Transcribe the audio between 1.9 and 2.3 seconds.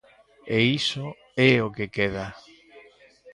queda.